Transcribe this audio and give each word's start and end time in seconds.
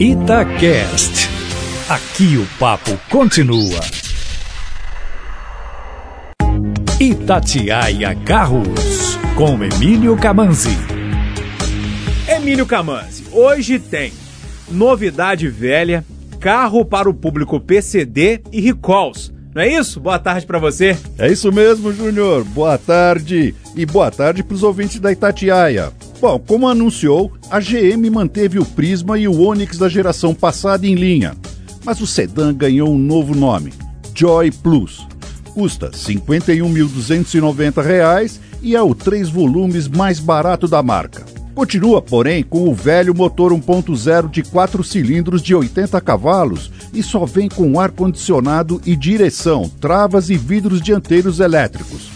Itacast. 0.00 1.28
Aqui 1.88 2.36
o 2.36 2.44
papo 2.58 2.98
continua. 3.08 3.80
Itatiaia 6.98 8.12
Carros, 8.24 9.16
com 9.36 9.62
Emílio 9.62 10.16
Camanzi. 10.16 10.76
Emílio 12.26 12.66
Camanzi, 12.66 13.24
hoje 13.30 13.78
tem 13.78 14.12
novidade 14.68 15.48
velha, 15.48 16.04
carro 16.40 16.84
para 16.84 17.08
o 17.08 17.14
público 17.14 17.60
PCD 17.60 18.42
e 18.50 18.60
recalls. 18.60 19.32
Não 19.54 19.62
é 19.62 19.68
isso? 19.68 20.00
Boa 20.00 20.18
tarde 20.18 20.44
para 20.44 20.58
você. 20.58 20.98
É 21.16 21.30
isso 21.30 21.52
mesmo, 21.52 21.92
Júnior. 21.92 22.42
Boa 22.42 22.76
tarde. 22.76 23.54
E 23.76 23.86
boa 23.86 24.10
tarde 24.10 24.42
para 24.42 24.54
os 24.54 24.64
ouvintes 24.64 24.98
da 24.98 25.12
Itatiaia. 25.12 25.92
Bom, 26.24 26.38
como 26.38 26.66
anunciou, 26.66 27.30
a 27.50 27.60
GM 27.60 28.08
manteve 28.10 28.58
o 28.58 28.64
Prisma 28.64 29.18
e 29.18 29.28
o 29.28 29.42
Onix 29.42 29.76
da 29.76 29.90
geração 29.90 30.34
passada 30.34 30.86
em 30.86 30.94
linha. 30.94 31.36
Mas 31.84 32.00
o 32.00 32.06
sedã 32.06 32.50
ganhou 32.50 32.88
um 32.88 32.98
novo 32.98 33.34
nome, 33.34 33.74
Joy 34.14 34.50
Plus. 34.50 35.06
Custa 35.52 35.88
R$ 35.88 35.92
51.290 35.92 38.40
e 38.62 38.74
é 38.74 38.80
o 38.80 38.94
três 38.94 39.28
volumes 39.28 39.86
mais 39.86 40.18
barato 40.18 40.66
da 40.66 40.82
marca. 40.82 41.26
Continua, 41.54 42.00
porém, 42.00 42.42
com 42.42 42.70
o 42.70 42.74
velho 42.74 43.14
motor 43.14 43.52
1.0 43.52 44.30
de 44.30 44.42
4 44.44 44.82
cilindros 44.82 45.42
de 45.42 45.54
80 45.54 46.00
cavalos 46.00 46.72
e 46.94 47.02
só 47.02 47.26
vem 47.26 47.50
com 47.50 47.78
ar-condicionado 47.78 48.80
e 48.86 48.96
direção, 48.96 49.70
travas 49.78 50.30
e 50.30 50.38
vidros 50.38 50.80
dianteiros 50.80 51.38
elétricos. 51.38 52.08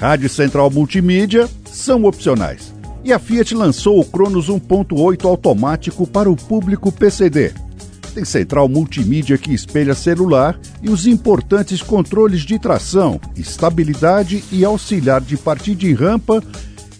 Rádio 0.00 0.28
central 0.28 0.72
multimídia 0.72 1.48
são 1.70 2.04
opcionais. 2.04 2.73
E 3.04 3.12
a 3.12 3.18
Fiat 3.18 3.54
lançou 3.54 4.00
o 4.00 4.04
Cronos 4.04 4.48
1.8 4.48 5.28
automático 5.28 6.06
para 6.06 6.30
o 6.30 6.34
público 6.34 6.90
PCD. 6.90 7.52
Tem 8.14 8.24
central 8.24 8.66
multimídia 8.68 9.36
que 9.36 9.52
espelha 9.52 9.94
celular 9.94 10.58
e 10.82 10.88
os 10.88 11.06
importantes 11.06 11.82
controles 11.82 12.40
de 12.42 12.58
tração, 12.58 13.20
estabilidade 13.36 14.42
e 14.50 14.64
auxiliar 14.64 15.20
de 15.20 15.36
partida 15.36 15.84
e 15.84 15.92
rampa 15.92 16.42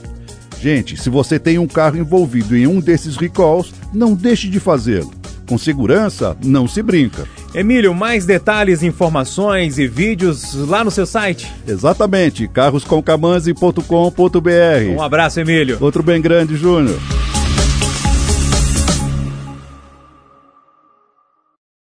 Gente, 0.59 0.95
se 0.95 1.09
você 1.09 1.37
tem 1.37 1.59
um 1.59 1.67
carro 1.67 1.97
envolvido 1.97 2.55
em 2.55 2.65
um 2.65 2.79
desses 2.79 3.17
recalls, 3.17 3.73
não 3.93 4.13
deixe 4.13 4.47
de 4.47 4.61
fazê-lo. 4.61 5.11
Com 5.47 5.57
segurança, 5.57 6.37
não 6.43 6.67
se 6.69 6.81
brinca. 6.81 7.27
Emílio, 7.53 7.93
mais 7.93 8.25
detalhes, 8.25 8.81
informações 8.81 9.77
e 9.77 9.85
vídeos 9.87 10.55
lá 10.55 10.83
no 10.83 10.89
seu 10.89 11.05
site? 11.05 11.51
Exatamente, 11.67 12.47
carroscomcamanzi.com.br. 12.47 14.89
Um 14.89 15.01
abraço, 15.01 15.41
Emílio. 15.41 15.77
Outro 15.81 16.01
bem 16.01 16.21
grande, 16.21 16.55
Júnior. 16.55 16.97